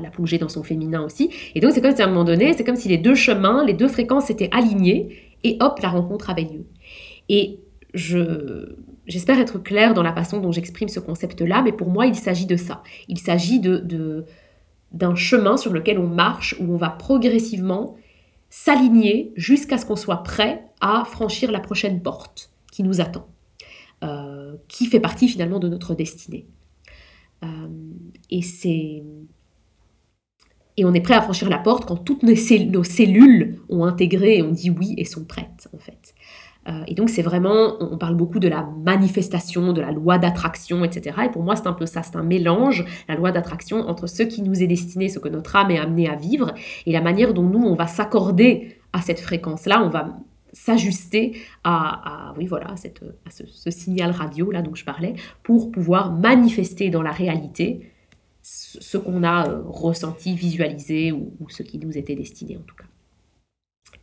[0.02, 1.30] la, plongée dans son féminin aussi.
[1.56, 3.66] Et donc c'est comme si à un moment donné, c'est comme si les deux chemins,
[3.66, 6.66] les deux fréquences étaient alignées et hop, la rencontre avait lieu.
[7.30, 7.60] Et
[7.94, 8.76] je,
[9.08, 12.46] j'espère être claire dans la façon dont j'exprime ce concept-là, mais pour moi, il s'agit
[12.46, 12.84] de ça.
[13.08, 14.26] Il s'agit de,
[14.91, 17.95] d'un chemin sur lequel on marche, où on va progressivement
[18.50, 23.28] s'aligner jusqu'à ce qu'on soit prêt à franchir la prochaine porte qui nous attend,
[24.04, 26.45] euh, qui fait partie finalement de notre destinée.
[27.43, 27.67] Euh,
[28.30, 28.41] et
[30.80, 34.41] et on est prêt à franchir la porte quand toutes nos, cellules ont intégré et
[34.43, 36.13] ont dit oui et sont prêtes, en fait.
[36.68, 40.84] Euh, et donc c'est vraiment, on parle beaucoup de la manifestation, de la loi d'attraction,
[40.84, 41.16] etc.
[41.26, 44.24] Et pour moi c'est un peu ça, c'est un mélange, la loi d'attraction, entre ce
[44.24, 46.54] qui nous est destiné, ce que notre âme est amenée à vivre,
[46.86, 50.18] et la manière dont nous, on va s'accorder à cette fréquence-là, on va
[50.54, 56.90] s'ajuster à, oui, voilà, à ce, signal radio là dont je parlais, pour pouvoir manifester
[56.90, 57.92] dans la réalité
[58.42, 62.86] ce, qu'on a euh, ressenti, visualisé, ou ce qui nous était destiné en tout cas.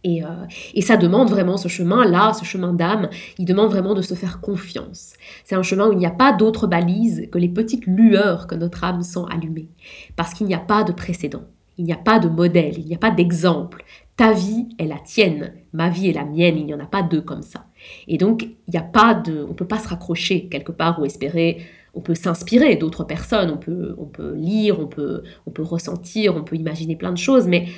[0.07, 4.15] Euh, et, ça demande vraiment ce chemin-là, ce chemin d'âme, il demande vraiment de se
[4.15, 5.15] faire confiance.
[5.45, 8.55] C'est un chemin où il n'y a pas d'autre balise que les petites lueurs que
[8.55, 9.69] notre âme sent allumer.
[10.17, 11.45] Parce qu'il n'y a pas de précédent,
[11.79, 13.85] il n'y a pas de modèle, il n'y a pas d'exemple.
[14.17, 17.03] Ta vie est la tienne, ma vie est la mienne, il n'y en a pas
[17.03, 17.67] deux comme ça.
[18.07, 19.45] Et donc, il n'y a pas de...
[19.49, 21.59] On peut pas se raccrocher quelque part ou espérer...
[21.97, 26.35] On peut s'inspirer d'autres personnes, on peut, on peut lire, on peut, on peut ressentir,
[26.35, 27.69] on peut imaginer plein de choses, mais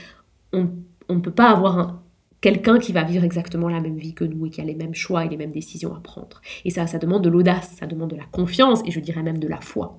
[0.54, 0.70] on,
[1.10, 2.00] on ne peut pas avoir un,
[2.46, 4.94] quelqu'un qui va vivre exactement la même vie que nous et qui a les mêmes
[4.94, 6.40] choix et les mêmes décisions à prendre.
[6.64, 9.38] Et ça, ça demande de l'audace, ça demande de la confiance et je dirais même
[9.38, 9.96] de la foi.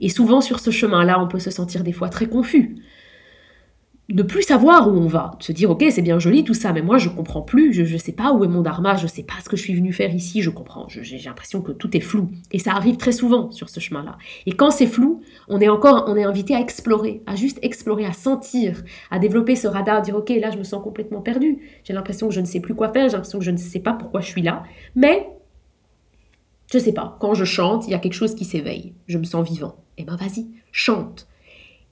[0.00, 2.76] Et souvent sur ce chemin-là, on peut se sentir des fois très confus
[4.14, 6.80] ne plus savoir où on va, se dire ok c'est bien joli tout ça, mais
[6.80, 9.22] moi je comprends plus, je ne sais pas où est mon dharma, je ne sais
[9.22, 12.00] pas ce que je suis venu faire ici, je comprends, j'ai l'impression que tout est
[12.00, 12.30] flou.
[12.50, 14.16] Et ça arrive très souvent sur ce chemin-là.
[14.46, 18.06] Et quand c'est flou, on est encore, on est invité à explorer, à juste explorer,
[18.06, 21.92] à sentir, à développer ce radar, dire ok là je me sens complètement perdu, j'ai
[21.92, 23.92] l'impression que je ne sais plus quoi faire, j'ai l'impression que je ne sais pas
[23.92, 24.62] pourquoi je suis là,
[24.96, 25.28] mais
[26.72, 29.24] je sais pas, quand je chante, il y a quelque chose qui s'éveille, je me
[29.24, 29.76] sens vivant.
[29.96, 31.27] Eh ben vas-y, chante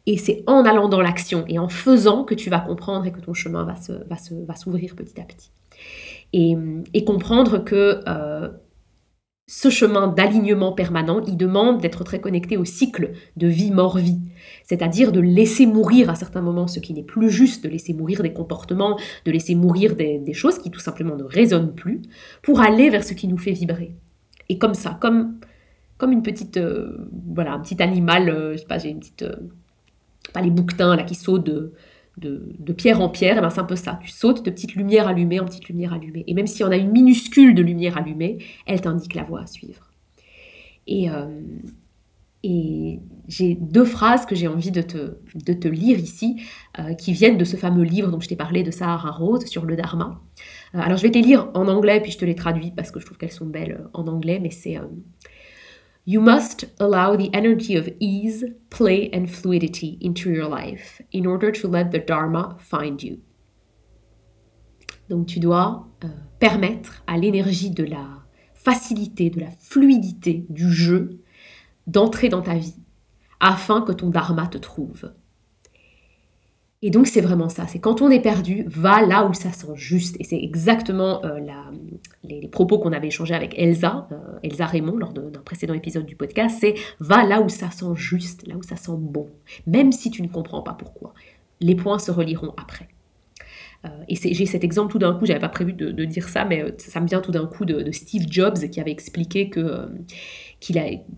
[0.06, 3.20] et c'est en allant dans l'action et en faisant que tu vas comprendre et que
[3.20, 5.50] ton chemin va, se, va, se, va s'ouvrir petit à petit.
[6.32, 6.56] Et,
[6.94, 8.48] et comprendre que euh,
[9.48, 14.18] ce chemin d'alignement permanent, il demande d'être très connecté au cycle de vie-mort-vie.
[14.64, 18.22] C'est-à-dire de laisser mourir à certains moments ce qui n'est plus juste, de laisser mourir
[18.22, 22.02] des comportements, de laisser mourir des, choses qui tout simplement ne résonnent plus,
[22.42, 23.94] pour aller vers ce qui nous fait vibrer.
[24.48, 25.38] Et comme ça, comme,
[25.96, 29.24] comme une petite, euh, voilà, un petit animal, euh, je sais pas, j'ai une petite
[30.32, 31.72] pas les bouquetins là qui sautent de,
[32.18, 33.98] de, pierre en pierre, eh ben c'est un peu ça.
[34.02, 36.24] Tu sautes de petite lumière allumée en petite lumière allumée.
[36.26, 39.46] Et même si on a une minuscule de lumière allumée, elle t'indique la voie à
[39.46, 39.90] suivre.
[40.86, 41.40] Et, euh,
[42.42, 46.40] et j'ai deux phrases que j'ai envie de te, de te lire ici,
[46.78, 49.66] euh, qui viennent de ce fameux livre dont je t'ai parlé de Sahara Rose sur
[49.66, 50.20] le Dharma.
[50.74, 52.90] Euh, alors je vais te les lire en anglais, puis je te les traduis parce
[52.90, 54.78] que je trouve qu'elles sont belles en anglais, mais c'est
[56.08, 61.50] You must allow the energy of ease, play, and fluidity into your life in order
[61.50, 63.18] to let the Dharma find you.
[65.08, 68.06] Donc tu dois euh, permettre à l'énergie de la
[68.54, 71.22] facilité, de la fluidité du jeu
[71.88, 72.76] d'entrer dans ta vie
[73.40, 75.12] afin que ton Dharma te trouve.
[76.82, 79.74] Et donc c'est vraiment ça, c'est quand on est perdu, va là où ça sent
[79.74, 80.16] juste.
[80.20, 81.40] Et c'est exactement euh,
[82.22, 86.16] les, propos qu'on avait échangés avec Elsa, euh, Elsa Raymond, lors d'un précédent épisode du
[86.16, 89.28] podcast, c'est va là où ça sent juste, là où ça sent bon,
[89.66, 91.14] même si tu ne comprends pas pourquoi.
[91.60, 92.88] Les points se relieront après.
[93.86, 96.74] Euh, et j'ai cet exemple tout d'un coup, j'avais pas prévu de, dire ça, mais
[96.78, 99.88] ça me vient tout d'un coup de, Steve Jobs qui avait expliqué que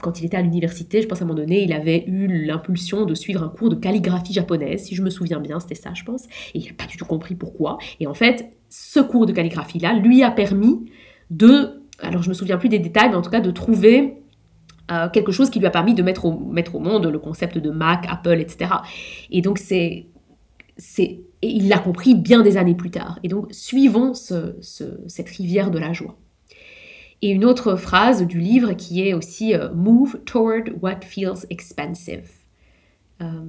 [0.01, 3.05] quand il était à l'université, je pense à un moment donné, il avait eu l'impulsion
[3.05, 6.05] de suivre un cours de calligraphie japonaise, si je me souviens bien, c'était ça, je
[6.05, 7.79] pense, et il n'a pas du tout compris pourquoi.
[8.01, 10.91] Et en fait, ce cours de calligraphie-là lui a permis
[11.31, 14.23] de, alors je me souviens plus des détails, mais en tout cas de trouver
[14.91, 18.07] euh, quelque chose qui lui a permis de mettre au, monde le concept de Mac,
[18.09, 18.71] Apple, etc.
[19.31, 20.07] Et donc c'est,
[20.77, 23.19] c'est, il l'a compris bien des années plus tard.
[23.23, 26.17] Et donc suivons cette rivière de la joie.
[27.21, 32.31] Et une autre phrase du livre qui est aussi euh, Move toward what feels expensive.
[33.21, 33.45] Euh,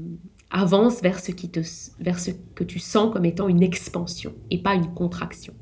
[0.50, 1.60] avance vers ce, qui te,
[2.00, 5.54] vers ce que tu sens comme étant une expansion et pas une contraction.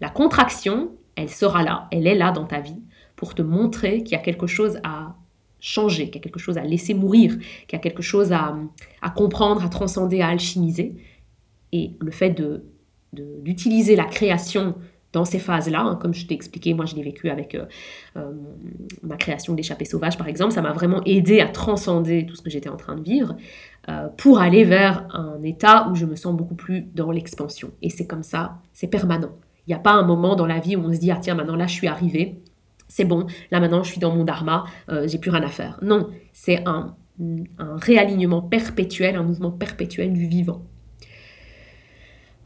[0.00, 2.80] La contraction, elle sera là, elle est là dans ta vie
[3.16, 5.16] pour te montrer qu'il y a quelque chose à
[5.58, 7.36] changer, qu'il y a quelque chose à laisser mourir,
[7.66, 8.56] qu'il y a quelque chose à,
[9.00, 10.96] à comprendre, à transcender, à alchimiser.
[11.72, 12.64] Et le fait de
[13.12, 14.74] d'utiliser la création
[15.12, 17.66] dans ces phases-là, hein, comme je t'ai expliqué, moi je l'ai vécu avec euh,
[18.16, 18.32] euh,
[19.02, 22.50] ma création d'échappée sauvage par exemple, ça m'a vraiment aidé à transcender tout ce que
[22.50, 23.36] j'étais en train de vivre
[23.88, 27.70] euh, pour aller vers un état où je me sens beaucoup plus dans l'expansion.
[27.82, 29.32] Et c'est comme ça, c'est permanent.
[29.66, 31.34] Il n'y a pas un moment dans la vie où on se dit, ah tiens,
[31.34, 32.40] maintenant là je suis arrivé,
[32.88, 34.64] c'est bon, là maintenant je suis dans mon dharma,
[35.04, 35.78] j'ai plus rien à faire.
[35.82, 36.96] Non, c'est un,
[37.58, 40.62] un réalignement perpétuel, un mouvement perpétuel du vivant.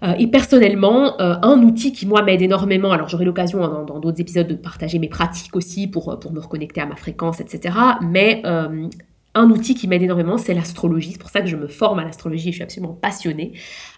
[0.06, 3.98] Euh, et personnellement, euh, un outil qui moi m'aide énormément, alors j'aurai l'occasion hein, dans
[3.98, 7.74] d'autres épisodes de partager mes pratiques aussi pour, pour me reconnecter à ma fréquence, etc.
[8.02, 8.88] Mais euh,
[9.36, 11.12] un outil qui m'aide énormément, c'est l'astrologie.
[11.12, 13.52] C'est pour ça que je me forme à l'astrologie et je suis absolument passionnée.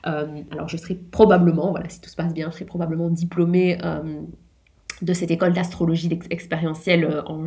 [0.07, 3.79] Euh, alors je serai probablement, voilà, si tout se passe bien, je serai probablement diplômée
[3.85, 4.21] euh,
[5.01, 7.47] de cette école d'astrologie expérientielle euh, en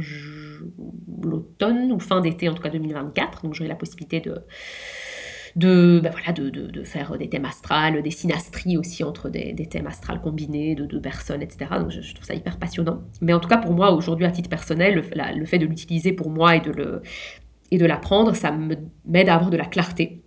[1.21, 3.43] l'automne ou fin d'été, en tout cas 2024.
[3.43, 4.41] Donc j'aurai la possibilité de
[5.55, 9.65] de, ben voilà, de, de, faire des thèmes astrales, des synastries aussi entre des, des
[9.65, 11.71] thèmes astrales combinés de deux personnes, etc.
[11.79, 13.01] Donc je, trouve ça hyper passionnant.
[13.21, 16.13] Mais en tout cas, pour moi, aujourd'hui, à titre personnel, le, le fait de l'utiliser
[16.13, 17.01] pour moi et de, le,
[17.71, 18.51] et de l'apprendre, ça
[19.05, 20.21] m'aide à avoir de la clarté.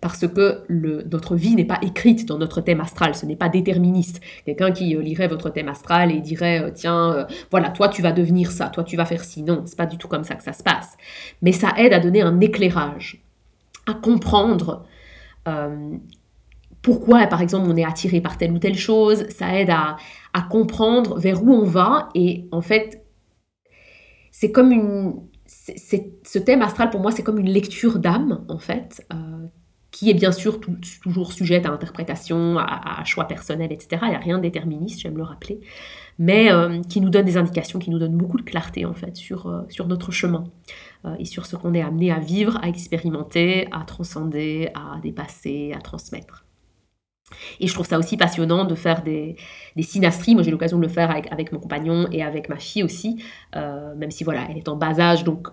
[0.00, 3.48] Parce que le, notre vie n'est pas écrite dans notre thème astral, ce n'est pas
[3.48, 4.20] déterministe.
[4.46, 8.00] Quelqu'un qui euh, lirait votre thème astral et dirait euh, tiens, euh, voilà, toi tu
[8.00, 9.42] vas devenir ça, toi tu vas faire ci.
[9.42, 10.96] Non, c'est pas du tout comme ça que ça se passe.
[11.42, 13.24] Mais ça aide à donner un éclairage
[13.88, 14.84] à comprendre
[15.48, 15.96] euh,
[16.82, 19.28] pourquoi, par exemple, on est attiré par telle ou telle chose.
[19.30, 19.96] Ça aide à,
[20.50, 22.08] comprendre vers où on va.
[22.14, 23.04] Et en fait,
[24.30, 25.14] c'est comme une...
[25.46, 29.46] ce thème astral, pour moi, c'est comme une lecture d'âme, en fait, euh,
[29.90, 30.60] qui est bien sûr
[31.02, 34.02] toujours sujette à interprétation, à, choix personnel, etc.
[34.02, 35.60] Il n'y a rien de déterministe, j'aime le rappeler,
[36.18, 39.16] mais euh, qui nous donne des indications, qui nous donne beaucoup de clarté, en fait,
[39.16, 40.44] sur, sur notre chemin.
[41.04, 45.72] Euh, et sur ce qu'on est amené à vivre, à expérimenter, à transcender, à dépasser,
[45.76, 46.44] à transmettre.
[47.60, 49.36] Et je trouve ça aussi passionnant de faire des,
[49.76, 50.34] des synastries.
[50.34, 53.22] Moi, j'ai l'occasion de le faire avec, avec, mon compagnon et avec ma fille aussi,
[53.54, 55.48] euh, même si voilà, elle est en bas âge, donc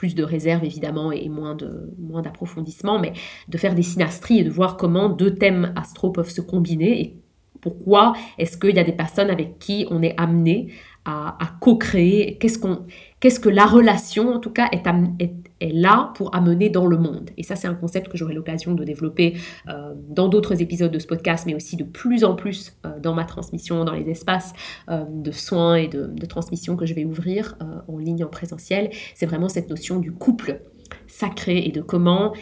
[0.00, 3.12] plus de réserve évidemment et moins de moins d'approfondissement, mais
[3.48, 7.16] de faire des synastries et de voir comment deux thèmes astro peuvent se combiner et
[7.60, 10.72] pourquoi est-ce qu'il y a des personnes avec qui on est amené
[11.04, 12.86] à, co-créer Qu'est-ce qu'on
[13.20, 14.86] qu'est-ce que la relation, en tout cas, est,
[15.18, 15.34] est,
[15.68, 17.30] là pour amener dans le monde.
[17.36, 19.36] Et ça, c'est un concept que j'aurai l'occasion de développer
[19.68, 23.14] euh, dans d'autres épisodes de ce podcast, mais aussi de plus en plus euh, dans
[23.14, 24.54] ma transmission, dans les espaces
[24.88, 27.56] euh, de soins et de, transmission que je vais ouvrir
[27.88, 28.90] en ligne, en présentiel.
[29.14, 30.60] C'est vraiment cette notion du couple
[31.08, 32.34] sacré et de comment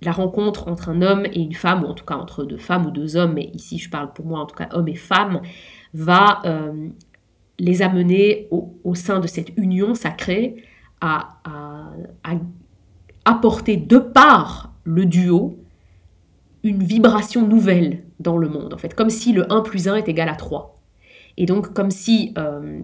[0.00, 2.86] la rencontre entre un homme et une femme, ou en tout cas entre deux femmes
[2.86, 5.42] ou deux hommes, mais ici je parle pour moi en tout cas homme et femme,
[5.92, 6.40] va
[7.58, 10.56] les amener au, sein de cette union sacrée
[11.06, 12.38] à,
[13.24, 15.58] apporter de par le duo
[16.62, 20.08] une vibration nouvelle dans le monde, en fait, comme si le 1 plus 1 est
[20.08, 20.80] égal à 3.
[21.36, 22.80] Et donc comme si euh,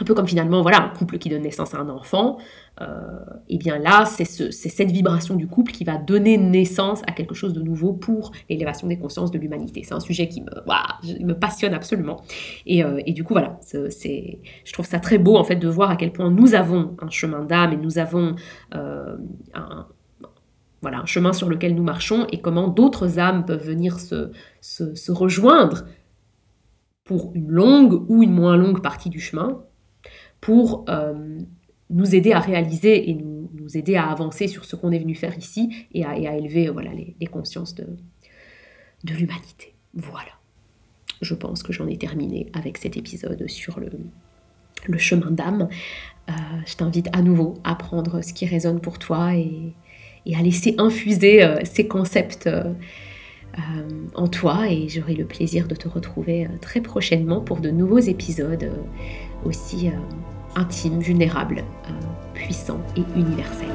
[0.00, 2.38] un peu comme finalement, voilà, un couple qui donne naissance à un enfant,
[2.78, 7.12] et euh, eh bien là, c'est cette vibration du couple qui va donner naissance à
[7.12, 9.82] quelque chose de nouveau pour l'élévation des consciences de l'humanité.
[9.82, 12.22] C'est un sujet qui me, me passionne absolument.
[12.66, 15.68] Et, euh, et du coup, voilà, c'est, je trouve ça très beau en fait de
[15.68, 18.36] voir à quel point nous avons un chemin d'âme et nous avons
[18.74, 19.16] euh,
[19.54, 19.86] un,
[20.82, 25.12] voilà, un chemin sur lequel nous marchons et comment d'autres âmes peuvent venir se, se
[25.12, 25.84] rejoindre
[27.04, 29.62] pour une longue ou une moins longue partie du chemin
[30.40, 31.38] pour euh,
[31.90, 35.36] nous aider à réaliser et nous, aider à avancer sur ce qu'on est venu faire
[35.36, 37.84] ici et à, élever voilà, les, consciences de,
[39.02, 39.74] de l'humanité.
[39.94, 40.30] Voilà.
[41.20, 43.90] Je pense que j'en ai terminé avec cet épisode sur le,
[44.86, 45.68] le chemin d'âme.
[46.28, 46.32] Euh,
[46.64, 49.74] je t'invite à nouveau à prendre ce qui résonne pour toi et,
[50.26, 52.48] et à laisser infuser euh, ces concepts
[54.14, 54.70] en toi.
[54.70, 58.70] Et j'aurai le plaisir de te retrouver très prochainement pour de nouveaux épisodes
[59.44, 59.90] aussi
[60.56, 61.92] intime, vulnérable, euh,
[62.34, 63.68] puissant et universel.